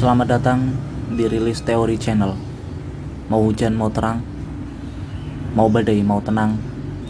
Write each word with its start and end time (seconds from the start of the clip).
Selamat 0.00 0.40
datang 0.40 0.72
di 1.12 1.28
Rilis 1.28 1.60
Teori 1.60 2.00
Channel. 2.00 2.32
Mau 3.28 3.44
hujan, 3.44 3.76
mau 3.76 3.92
terang, 3.92 4.24
mau 5.52 5.68
badai, 5.68 6.00
mau 6.00 6.24
tenang, 6.24 6.56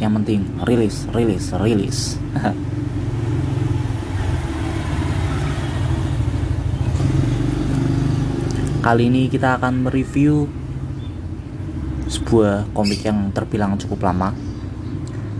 yang 0.03 0.19
penting 0.19 0.43
rilis, 0.67 1.07
rilis, 1.15 1.55
rilis. 1.55 2.19
Kali 8.83 9.07
ini 9.07 9.31
kita 9.31 9.63
akan 9.63 9.87
mereview 9.87 10.51
sebuah 12.11 12.75
komik 12.75 13.07
yang 13.07 13.31
terbilang 13.31 13.79
cukup 13.79 14.11
lama 14.11 14.35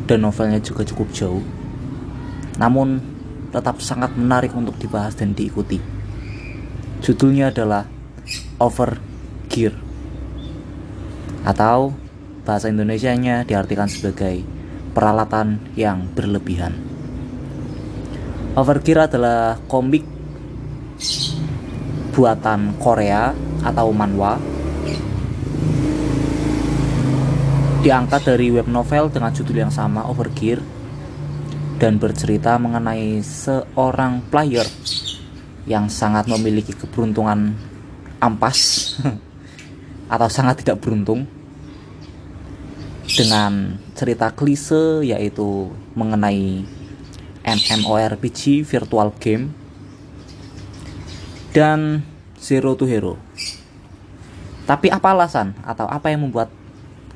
dan 0.07 0.23
novelnya 0.23 0.63
juga 0.63 0.87
cukup 0.87 1.11
jauh. 1.11 1.43
Namun 2.63 3.03
tetap 3.51 3.83
sangat 3.83 4.15
menarik 4.15 4.55
untuk 4.55 4.79
dibahas 4.79 5.19
dan 5.19 5.35
diikuti. 5.35 5.99
Judulnya 7.01 7.49
adalah 7.49 7.89
Overgear 8.61 9.73
atau 11.49 11.97
bahasa 12.45 12.69
Indonesianya 12.69 13.49
diartikan 13.49 13.89
sebagai 13.89 14.45
peralatan 14.93 15.65
yang 15.81 16.13
berlebihan. 16.13 16.77
Overgear 18.53 19.09
adalah 19.09 19.57
komik 19.65 20.05
buatan 22.13 22.77
Korea 22.77 23.33
atau 23.65 23.89
manhwa 23.97 24.37
diangkat 27.81 28.29
dari 28.29 28.53
web 28.53 28.69
novel 28.69 29.09
dengan 29.09 29.33
judul 29.33 29.65
yang 29.65 29.73
sama 29.73 30.05
Overgear 30.05 30.61
dan 31.81 31.97
bercerita 31.97 32.61
mengenai 32.61 33.25
seorang 33.25 34.21
player 34.29 34.69
yang 35.69 35.89
sangat 35.93 36.29
memiliki 36.31 36.73
keberuntungan 36.73 37.57
ampas 38.21 38.95
atau 40.15 40.29
sangat 40.29 40.65
tidak 40.65 40.81
beruntung 40.81 41.29
dengan 43.11 43.77
cerita 43.99 44.31
klise 44.31 45.03
yaitu 45.03 45.73
mengenai 45.99 46.63
MMORPG 47.43 48.63
virtual 48.63 49.11
game 49.19 49.51
dan 51.51 52.07
Zero 52.39 52.79
to 52.79 52.87
Hero. 52.87 53.19
Tapi 54.65 54.87
apa 54.87 55.11
alasan 55.11 55.57
atau 55.67 55.91
apa 55.91 56.15
yang 56.15 56.23
membuat 56.31 56.49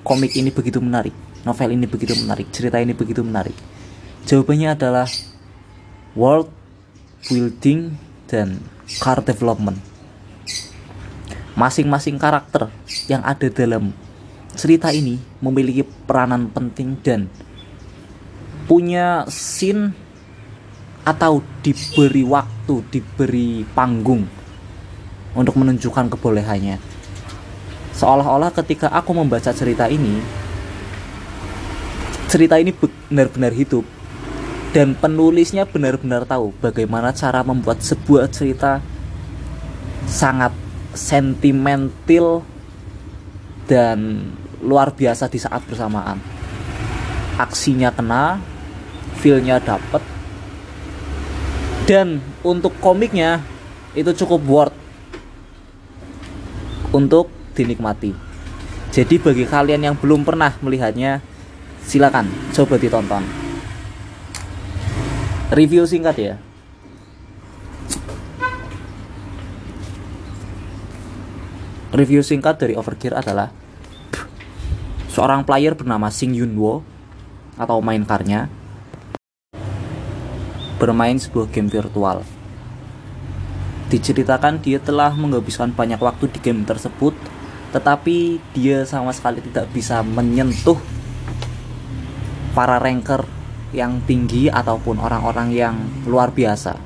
komik 0.02 0.34
ini 0.34 0.50
begitu 0.50 0.82
menarik, 0.82 1.14
novel 1.46 1.70
ini 1.70 1.86
begitu 1.86 2.18
menarik, 2.18 2.50
cerita 2.50 2.82
ini 2.82 2.92
begitu 2.92 3.22
menarik? 3.22 3.54
Jawabannya 4.26 4.74
adalah 4.74 5.06
world 6.18 6.50
building 7.30 7.94
dan 8.34 8.58
car 8.98 9.22
development. 9.22 9.78
Masing-masing 11.54 12.18
karakter 12.18 12.66
yang 13.06 13.22
ada 13.22 13.46
dalam 13.46 13.94
cerita 14.58 14.90
ini 14.90 15.22
memiliki 15.38 15.86
peranan 15.86 16.50
penting 16.50 16.98
dan 16.98 17.30
punya 18.66 19.22
scene 19.30 19.94
atau 21.06 21.46
diberi 21.62 22.26
waktu, 22.26 22.82
diberi 22.90 23.62
panggung 23.70 24.26
untuk 25.38 25.54
menunjukkan 25.54 26.10
kebolehannya. 26.10 26.82
Seolah-olah 27.94 28.50
ketika 28.50 28.90
aku 28.90 29.14
membaca 29.14 29.54
cerita 29.54 29.86
ini, 29.86 30.18
cerita 32.26 32.58
ini 32.58 32.74
benar-benar 32.74 33.54
hidup 33.54 33.86
dan 34.74 34.98
penulisnya 34.98 35.62
benar-benar 35.70 36.26
tahu 36.26 36.50
bagaimana 36.58 37.14
cara 37.14 37.46
membuat 37.46 37.78
sebuah 37.78 38.26
cerita 38.26 38.82
sangat 40.10 40.50
sentimental 40.98 42.42
dan 43.70 44.26
luar 44.58 44.90
biasa 44.90 45.30
di 45.30 45.38
saat 45.38 45.62
bersamaan. 45.70 46.18
Aksinya 47.38 47.94
kena, 47.94 48.42
feelnya 49.22 49.62
dapet, 49.62 50.02
dan 51.86 52.18
untuk 52.42 52.74
komiknya 52.82 53.46
itu 53.94 54.10
cukup 54.26 54.42
worth 54.42 54.78
untuk 56.90 57.30
dinikmati. 57.54 58.10
Jadi 58.90 59.22
bagi 59.22 59.46
kalian 59.46 59.86
yang 59.86 59.96
belum 59.98 60.26
pernah 60.26 60.54
melihatnya, 60.62 61.22
silakan 61.86 62.30
coba 62.54 62.78
ditonton 62.78 63.43
review 65.52 65.84
singkat 65.84 66.16
ya. 66.16 66.34
Review 71.94 72.24
singkat 72.26 72.58
dari 72.58 72.74
Overgear 72.74 73.22
adalah 73.22 73.54
seorang 75.12 75.46
player 75.46 75.78
bernama 75.78 76.10
Sing 76.10 76.34
Yun 76.34 76.56
Wo 76.58 76.82
atau 77.54 77.78
main 77.78 78.02
karnya 78.02 78.50
bermain 80.80 81.14
sebuah 81.14 81.46
game 81.54 81.70
virtual. 81.70 82.26
Diceritakan 83.94 84.58
dia 84.58 84.82
telah 84.82 85.14
menghabiskan 85.14 85.70
banyak 85.70 86.02
waktu 86.02 86.34
di 86.34 86.42
game 86.42 86.66
tersebut 86.66 87.14
tetapi 87.70 88.42
dia 88.54 88.82
sama 88.86 89.14
sekali 89.14 89.42
tidak 89.42 89.70
bisa 89.70 90.02
menyentuh 90.02 90.78
para 92.54 92.78
ranker 92.82 93.26
yang 93.74 94.00
tinggi 94.06 94.46
ataupun 94.46 95.02
orang-orang 95.02 95.50
yang 95.50 95.76
luar 96.06 96.30
biasa. 96.30 96.78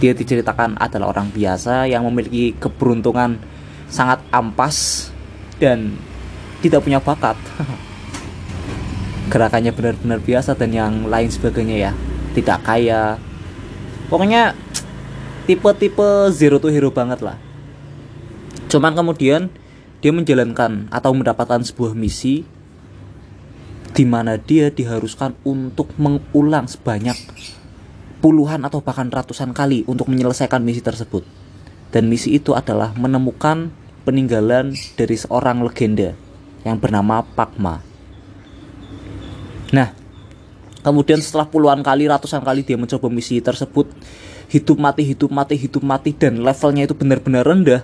Dia 0.00 0.16
diceritakan 0.16 0.80
adalah 0.80 1.12
orang 1.12 1.28
biasa 1.28 1.84
yang 1.84 2.08
memiliki 2.08 2.56
keberuntungan 2.56 3.36
sangat 3.92 4.24
ampas 4.32 5.08
dan 5.60 5.94
tidak 6.64 6.82
punya 6.82 6.98
bakat. 6.98 7.36
Gerakannya 9.32 9.76
benar-benar 9.76 10.24
biasa 10.24 10.56
dan 10.56 10.72
yang 10.72 10.94
lain 11.06 11.28
sebagainya 11.28 11.76
ya. 11.90 11.92
Tidak 12.32 12.58
kaya. 12.64 13.20
Pokoknya 14.08 14.56
tipe-tipe 15.44 16.32
zero 16.32 16.56
to 16.56 16.72
hero 16.72 16.88
banget 16.88 17.20
lah. 17.20 17.36
Cuman 18.72 18.96
kemudian 18.96 19.52
dia 19.98 20.12
menjalankan 20.14 20.86
atau 20.94 21.10
mendapatkan 21.10 21.60
sebuah 21.64 21.92
misi 21.92 22.46
di 23.98 24.06
mana 24.06 24.38
dia 24.38 24.70
diharuskan 24.70 25.34
untuk 25.42 25.90
mengulang 25.98 26.70
sebanyak 26.70 27.18
puluhan 28.22 28.62
atau 28.62 28.78
bahkan 28.78 29.10
ratusan 29.10 29.50
kali 29.50 29.82
untuk 29.90 30.06
menyelesaikan 30.06 30.62
misi 30.62 30.78
tersebut. 30.78 31.26
Dan 31.90 32.06
misi 32.06 32.38
itu 32.38 32.54
adalah 32.54 32.94
menemukan 32.94 33.74
peninggalan 34.06 34.70
dari 34.94 35.18
seorang 35.18 35.66
legenda 35.66 36.14
yang 36.62 36.78
bernama 36.78 37.26
Pakma. 37.26 37.82
Nah, 39.74 39.90
kemudian 40.86 41.18
setelah 41.18 41.50
puluhan 41.50 41.82
kali, 41.82 42.06
ratusan 42.06 42.46
kali 42.46 42.62
dia 42.62 42.78
mencoba 42.78 43.10
misi 43.10 43.42
tersebut, 43.42 43.90
hidup 44.46 44.78
mati, 44.78 45.02
hidup 45.10 45.34
mati, 45.34 45.58
hidup 45.58 45.82
mati 45.82 46.14
dan 46.14 46.38
levelnya 46.38 46.86
itu 46.86 46.94
benar-benar 46.94 47.42
rendah 47.42 47.82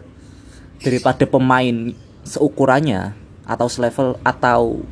daripada 0.78 1.26
pemain 1.26 1.90
seukurannya 2.22 3.18
atau 3.50 3.66
selevel 3.66 4.14
atau 4.22 4.86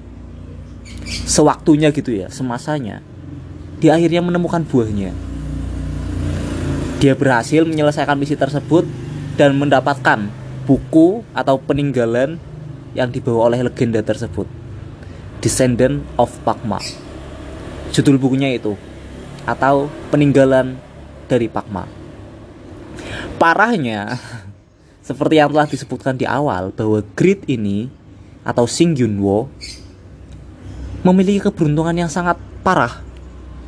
sewaktunya 1.06 1.90
gitu 1.90 2.14
ya 2.14 2.30
semasanya 2.32 3.02
dia 3.82 3.98
akhirnya 3.98 4.22
menemukan 4.22 4.62
buahnya. 4.62 5.10
Dia 7.02 7.18
berhasil 7.18 7.66
menyelesaikan 7.66 8.14
misi 8.14 8.38
tersebut 8.38 8.86
dan 9.34 9.58
mendapatkan 9.58 10.30
buku 10.62 11.26
atau 11.34 11.58
peninggalan 11.58 12.38
yang 12.94 13.10
dibawa 13.10 13.50
oleh 13.50 13.66
legenda 13.66 13.98
tersebut 14.04 14.46
Descendant 15.42 16.04
of 16.20 16.30
Pakma 16.46 16.78
judul 17.90 18.16
bukunya 18.16 18.54
itu 18.54 18.78
atau 19.42 19.90
peninggalan 20.14 20.78
dari 21.26 21.50
Pakma 21.50 21.90
parahnya 23.42 24.16
seperti 25.08 25.42
yang 25.42 25.50
telah 25.50 25.66
disebutkan 25.66 26.14
di 26.14 26.28
awal 26.28 26.70
bahwa 26.70 27.02
Grid 27.18 27.42
ini 27.50 27.90
atau 28.46 28.70
Sing 28.70 28.94
Yunwo 28.94 29.50
memiliki 31.02 31.42
keberuntungan 31.42 32.06
yang 32.06 32.10
sangat 32.10 32.38
parah. 32.62 33.02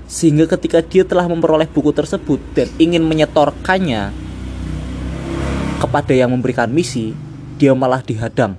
Sehingga 0.06 0.46
ketika 0.46 0.78
dia 0.84 1.02
telah 1.02 1.26
memperoleh 1.26 1.66
buku 1.66 1.90
tersebut 1.90 2.38
dan 2.54 2.70
ingin 2.78 3.02
menyetorkannya 3.02 4.14
kepada 5.82 6.12
yang 6.14 6.30
memberikan 6.30 6.70
misi 6.70 7.12
dia 7.58 7.74
malah 7.74 8.00
dihadang 8.00 8.56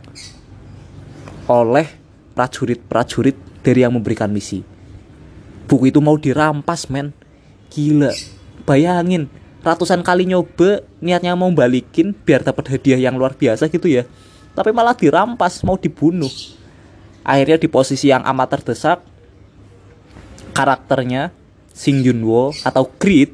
oleh 1.46 1.88
prajurit-prajurit 2.34 3.38
dari 3.62 3.86
yang 3.86 3.96
memberikan 3.96 4.28
misi. 4.30 4.66
Buku 5.66 5.90
itu 5.90 6.02
mau 6.02 6.18
dirampas 6.18 6.90
men. 6.90 7.14
Gila. 7.70 8.14
Bayangin 8.66 9.30
ratusan 9.66 10.06
kali 10.06 10.30
nyoba 10.30 10.86
niatnya 11.02 11.34
mau 11.34 11.50
balikin 11.54 12.14
biar 12.14 12.46
dapat 12.46 12.78
hadiah 12.78 12.98
yang 13.10 13.18
luar 13.18 13.38
biasa 13.38 13.70
gitu 13.70 13.90
ya. 13.90 14.06
Tapi 14.54 14.74
malah 14.74 14.98
dirampas 14.98 15.62
mau 15.62 15.78
dibunuh 15.78 16.32
akhirnya 17.26 17.58
di 17.58 17.66
posisi 17.66 18.14
yang 18.14 18.22
amat 18.22 18.62
terdesak 18.62 19.02
karakternya 20.54 21.34
Sing 21.76 22.00
Yunwo 22.06 22.56
atau 22.64 22.88
Grid 23.02 23.34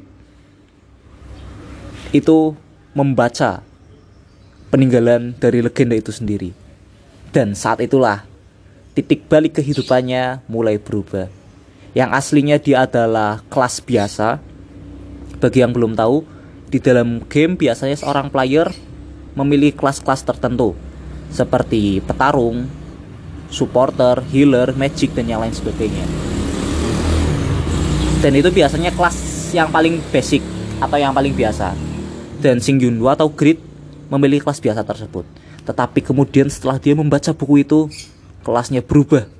itu 2.10 2.56
membaca 2.96 3.62
peninggalan 4.72 5.36
dari 5.36 5.60
legenda 5.62 5.94
itu 5.94 6.10
sendiri. 6.10 6.50
Dan 7.30 7.54
saat 7.54 7.80
itulah 7.80 8.24
titik 8.92 9.30
balik 9.30 9.60
kehidupannya 9.60 10.44
mulai 10.48 10.76
berubah. 10.80 11.28
Yang 11.92 12.10
aslinya 12.12 12.56
dia 12.58 12.88
adalah 12.88 13.44
kelas 13.52 13.80
biasa. 13.84 14.40
Bagi 15.40 15.58
yang 15.60 15.72
belum 15.72 15.96
tahu, 15.96 16.24
di 16.68 16.80
dalam 16.80 17.20
game 17.28 17.56
biasanya 17.56 17.96
seorang 18.00 18.32
player 18.32 18.68
memilih 19.36 19.72
kelas-kelas 19.72 20.24
tertentu 20.24 20.76
seperti 21.32 22.04
petarung, 22.04 22.68
supporter, 23.52 24.24
healer, 24.32 24.72
magic 24.72 25.12
dan 25.12 25.28
yang 25.28 25.44
lain 25.44 25.52
sebagainya. 25.52 26.08
Dan 28.24 28.32
itu 28.38 28.48
biasanya 28.48 28.90
kelas 28.96 29.50
yang 29.52 29.68
paling 29.68 30.00
basic 30.08 30.40
atau 30.80 30.96
yang 30.96 31.12
paling 31.12 31.36
biasa. 31.36 31.76
Dan 32.40 32.58
Sing 32.58 32.80
Yunwa 32.80 33.14
atau 33.14 33.30
Grid 33.30 33.60
memilih 34.08 34.42
kelas 34.42 34.58
biasa 34.58 34.82
tersebut. 34.82 35.28
Tetapi 35.62 36.00
kemudian 36.02 36.50
setelah 36.50 36.80
dia 36.80 36.96
membaca 36.96 37.30
buku 37.30 37.62
itu, 37.62 37.86
kelasnya 38.42 38.82
berubah 38.82 39.30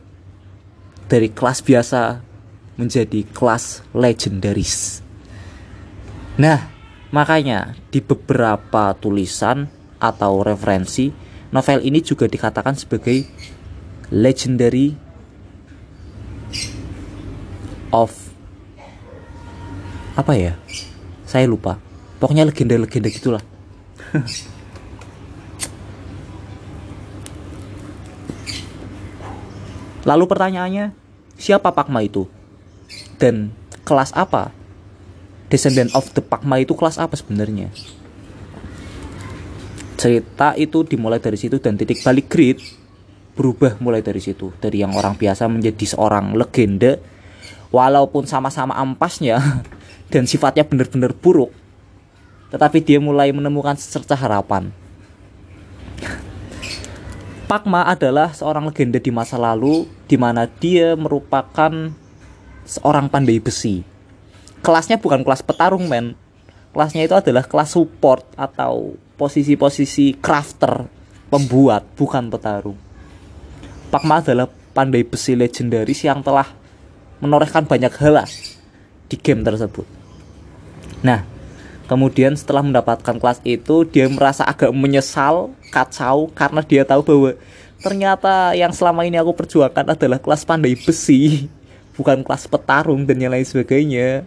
dari 1.10 1.32
kelas 1.32 1.64
biasa 1.66 2.22
menjadi 2.78 3.26
kelas 3.34 3.82
legendaris. 3.92 5.02
Nah, 6.40 6.72
makanya 7.12 7.76
di 7.92 8.00
beberapa 8.00 8.96
tulisan 8.96 9.68
atau 10.00 10.40
referensi, 10.40 11.12
novel 11.52 11.84
ini 11.84 12.00
juga 12.00 12.24
dikatakan 12.26 12.74
sebagai 12.74 13.28
legendary 14.12 14.92
of 17.88 18.12
apa 20.12 20.36
ya? 20.36 20.60
Saya 21.24 21.48
lupa. 21.48 21.80
Pokoknya 22.20 22.44
legenda-legenda 22.44 23.08
gitulah. 23.08 23.40
Lalu 30.04 30.28
pertanyaannya, 30.28 30.92
siapa 31.40 31.72
Pakma 31.72 32.04
itu? 32.04 32.28
Dan 33.16 33.56
kelas 33.88 34.12
apa? 34.12 34.52
Descendant 35.48 35.96
of 35.96 36.12
the 36.12 36.20
Pakma 36.20 36.60
itu 36.60 36.76
kelas 36.76 37.00
apa 37.00 37.16
sebenarnya? 37.16 37.72
Cerita 39.96 40.52
itu 40.60 40.84
dimulai 40.84 41.16
dari 41.22 41.40
situ 41.40 41.56
dan 41.62 41.80
titik 41.80 42.04
balik 42.04 42.28
grid 42.28 42.60
berubah 43.32 43.80
mulai 43.80 44.04
dari 44.04 44.20
situ. 44.20 44.52
Dari 44.60 44.84
yang 44.84 44.92
orang 44.96 45.16
biasa 45.16 45.48
menjadi 45.48 45.96
seorang 45.96 46.36
legenda 46.36 47.00
walaupun 47.72 48.28
sama-sama 48.28 48.76
ampasnya 48.76 49.40
dan 50.12 50.28
sifatnya 50.28 50.68
benar-benar 50.68 51.16
buruk 51.16 51.50
tetapi 52.52 52.84
dia 52.84 53.00
mulai 53.00 53.32
menemukan 53.32 53.72
secerca 53.80 54.12
harapan. 54.12 54.68
Pakma 57.50 57.88
adalah 57.88 58.36
seorang 58.36 58.68
legenda 58.68 59.00
di 59.00 59.08
masa 59.08 59.40
lalu 59.40 59.88
di 60.04 60.20
mana 60.20 60.44
dia 60.44 60.92
merupakan 60.92 61.72
seorang 62.68 63.08
pandai 63.08 63.40
besi. 63.40 63.80
Kelasnya 64.60 65.00
bukan 65.00 65.24
kelas 65.24 65.40
petarung 65.40 65.88
men. 65.88 66.12
Kelasnya 66.76 67.08
itu 67.08 67.16
adalah 67.16 67.48
kelas 67.48 67.72
support 67.72 68.28
atau 68.36 69.00
posisi-posisi 69.16 70.20
crafter 70.20 70.88
pembuat 71.32 71.88
bukan 71.96 72.28
petarung 72.28 72.91
Pakma 73.92 74.24
adalah 74.24 74.48
pandai 74.72 75.04
besi 75.04 75.36
legendaris 75.36 76.00
yang 76.00 76.24
telah 76.24 76.48
menorehkan 77.20 77.68
banyak 77.68 77.92
hal 78.00 78.24
di 79.04 79.20
game 79.20 79.44
tersebut. 79.44 79.84
Nah, 81.04 81.28
kemudian 81.92 82.32
setelah 82.32 82.64
mendapatkan 82.64 83.20
kelas 83.20 83.44
itu, 83.44 83.84
dia 83.84 84.08
merasa 84.08 84.48
agak 84.48 84.72
menyesal, 84.72 85.52
kacau 85.68 86.32
karena 86.32 86.64
dia 86.64 86.88
tahu 86.88 87.04
bahwa 87.04 87.30
ternyata 87.84 88.56
yang 88.56 88.72
selama 88.72 89.04
ini 89.04 89.20
aku 89.20 89.36
perjuangkan 89.36 89.92
adalah 89.92 90.16
kelas 90.16 90.48
pandai 90.48 90.72
besi, 90.72 91.52
bukan 92.00 92.24
kelas 92.24 92.48
petarung 92.48 93.04
dan 93.04 93.20
yang 93.20 93.36
lain 93.36 93.44
sebagainya. 93.44 94.24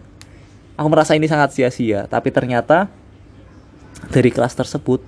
Aku 0.78 0.86
merasa 0.86 1.18
ini 1.18 1.26
sangat 1.26 1.58
sia-sia, 1.58 2.06
tapi 2.06 2.30
ternyata 2.30 2.86
dari 4.14 4.30
kelas 4.30 4.54
tersebut 4.54 5.02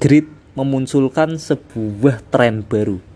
Grid 0.00 0.24
memunculkan 0.56 1.36
sebuah 1.36 2.24
tren 2.32 2.64
baru 2.64 3.15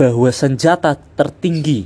bahwa 0.00 0.32
senjata 0.32 0.96
tertinggi 0.96 1.84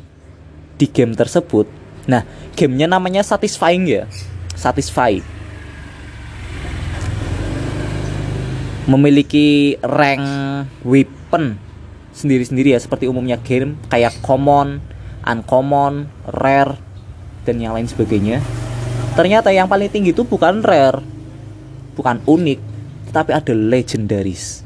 di 0.78 0.86
game 0.86 1.18
tersebut 1.18 1.66
nah 2.06 2.22
gamenya 2.54 2.86
namanya 2.86 3.26
satisfying 3.26 3.90
ya? 3.90 4.06
Satisfy. 4.54 5.18
Memiliki 8.86 9.80
rank 9.82 10.22
weapon 10.86 11.58
sendiri-sendiri 12.14 12.76
ya 12.76 12.78
seperti 12.78 13.10
umumnya 13.10 13.40
game 13.40 13.74
kayak 13.90 14.14
common, 14.22 14.78
uncommon, 15.26 16.06
rare 16.30 16.78
dan 17.42 17.58
yang 17.58 17.74
lain 17.74 17.90
sebagainya. 17.90 18.38
Ternyata 19.18 19.50
yang 19.50 19.66
paling 19.66 19.90
tinggi 19.90 20.14
itu 20.14 20.22
bukan 20.22 20.62
rare, 20.62 21.02
bukan 21.98 22.20
unik, 22.22 22.60
tetapi 23.10 23.30
ada 23.32 23.52
legendaris 23.56 24.63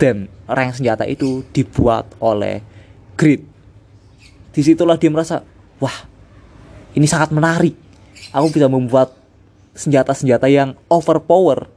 dan 0.00 0.32
rank 0.48 0.80
senjata 0.80 1.04
itu 1.04 1.44
dibuat 1.52 2.16
oleh 2.24 2.64
Grid. 3.20 3.44
Di 4.50 4.64
situlah 4.64 4.96
dia 4.96 5.12
merasa, 5.12 5.44
wah 5.76 6.08
ini 6.96 7.04
sangat 7.04 7.36
menarik. 7.36 7.76
Aku 8.32 8.48
bisa 8.48 8.66
membuat 8.66 9.12
senjata-senjata 9.76 10.48
yang 10.48 10.72
overpower. 10.88 11.68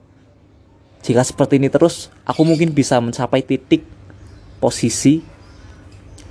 Jika 1.04 1.20
seperti 1.22 1.60
ini 1.60 1.68
terus, 1.68 2.08
aku 2.24 2.48
mungkin 2.48 2.72
bisa 2.72 2.98
mencapai 3.04 3.44
titik 3.44 3.84
posisi 4.64 5.20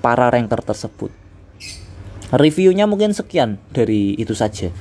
para 0.01 0.33
ranker 0.33 0.65
tersebut. 0.65 1.13
Reviewnya 2.33 2.89
mungkin 2.89 3.13
sekian 3.13 3.61
dari 3.77 4.17
itu 4.17 4.33
saja. 4.33 4.73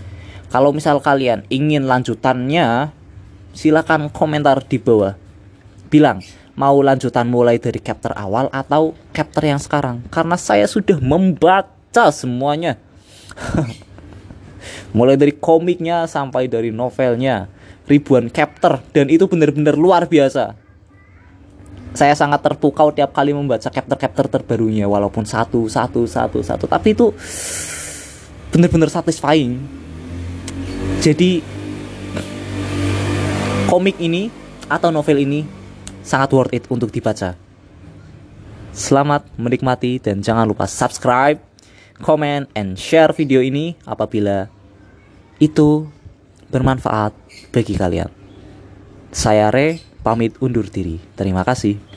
Kalau 0.48 0.72
misal 0.72 1.04
kalian 1.04 1.44
ingin 1.52 1.84
lanjutannya, 1.84 2.96
silakan 3.52 4.08
komentar 4.08 4.64
di 4.64 4.80
bawah. 4.80 5.20
Bilang, 5.92 6.24
mau 6.56 6.80
lanjutan 6.84 7.28
mulai 7.28 7.58
dari 7.58 7.80
chapter 7.80 8.12
awal 8.16 8.52
atau 8.52 8.96
chapter 9.16 9.44
yang 9.48 9.62
sekarang? 9.62 10.04
Karena 10.12 10.36
saya 10.36 10.68
sudah 10.68 11.00
membaca 11.00 12.12
semuanya. 12.12 12.80
Mulai 14.98 15.16
dari 15.18 15.34
komiknya 15.34 16.06
sampai 16.06 16.52
dari 16.52 16.70
novelnya. 16.70 17.48
Ribuan 17.88 18.30
chapter. 18.30 18.84
Dan 18.94 19.10
itu 19.10 19.26
benar-benar 19.26 19.76
luar 19.76 20.06
biasa. 20.06 20.56
Saya 21.92 22.16
sangat 22.16 22.40
terpukau 22.40 22.96
tiap 22.96 23.12
kali 23.12 23.36
membaca 23.36 23.68
chapter-chapter 23.68 24.32
terbarunya 24.32 24.88
walaupun 24.88 25.28
satu 25.28 25.68
satu 25.68 26.08
satu 26.08 26.40
satu. 26.40 26.64
Tapi 26.68 26.96
itu 26.96 27.12
benar-benar 28.52 28.88
satisfying. 28.88 29.60
Jadi 31.04 31.44
komik 33.68 34.00
ini 34.00 34.32
atau 34.72 34.88
novel 34.92 35.20
ini 35.20 35.61
sangat 36.02 36.30
worth 36.34 36.54
it 36.54 36.66
untuk 36.70 36.90
dibaca. 36.94 37.38
Selamat 38.72 39.28
menikmati 39.36 40.00
dan 40.00 40.24
jangan 40.24 40.48
lupa 40.48 40.64
subscribe, 40.66 41.42
comment, 42.00 42.48
and 42.56 42.80
share 42.80 43.12
video 43.12 43.44
ini 43.44 43.76
apabila 43.84 44.48
itu 45.42 45.90
bermanfaat 46.48 47.12
bagi 47.52 47.76
kalian. 47.76 48.12
Saya 49.12 49.52
Re, 49.52 49.84
pamit 50.02 50.40
undur 50.40 50.72
diri. 50.72 51.04
Terima 51.20 51.44
kasih. 51.44 51.91